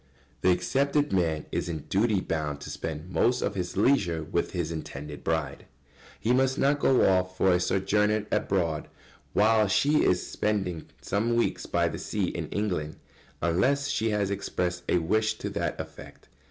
]The 0.41 0.49
accepted 0.49 1.13
man 1.13 1.45
is 1.51 1.69
in 1.69 1.81
duty 1.81 2.21
bound 2.21 2.59
to 2.61 2.71
spend 2.71 3.11
most 3.11 3.43
of 3.43 3.53
his 3.53 3.77
leisure 3.77 4.23
with 4.23 4.49
his 4.51 4.71
intended 4.71 5.23
bride. 5.23 5.67
He 6.19 6.33
must 6.33 6.57
not 6.57 6.79
go 6.79 7.07
off 7.07 7.37
for 7.37 7.51
a 7.51 7.59
sojourn 7.59 8.25
abroad 8.31 8.87
while 9.33 9.67
she 9.67 10.03
is 10.03 10.25
spending 10.27 10.87
some 11.03 11.35
weeks 11.35 11.67
by 11.67 11.87
the 11.87 11.99
sea 11.99 12.29
in 12.29 12.49
England, 12.49 12.95
unless 13.43 13.89
she 13.89 14.09
has 14.09 14.31
expressed 14.31 14.81
a 14.89 14.97
wish 14.97 15.35
to 15.37 15.51
that 15.51 15.79
effect. 15.79 16.29